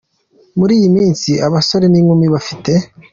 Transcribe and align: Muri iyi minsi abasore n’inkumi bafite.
Muri 0.57 0.73
iyi 0.79 0.89
minsi 0.97 1.31
abasore 1.47 1.85
n’inkumi 1.89 2.27
bafite. 2.33 2.71